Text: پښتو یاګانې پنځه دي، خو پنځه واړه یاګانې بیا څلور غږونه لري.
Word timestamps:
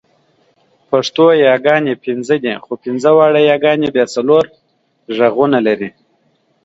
پښتو 0.89 1.25
یاګانې 1.47 1.93
پنځه 2.05 2.35
دي، 2.43 2.53
خو 2.63 2.71
پنځه 2.83 3.09
واړه 3.17 3.41
یاګانې 3.51 3.87
بیا 3.95 4.05
څلور 4.15 4.43
غږونه 5.17 5.59
لري. 5.67 5.89